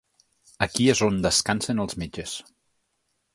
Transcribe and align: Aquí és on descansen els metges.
Aquí 0.65 0.87
és 0.93 1.01
on 1.07 1.19
descansen 1.25 1.85
els 1.85 1.99
metges. 2.05 2.35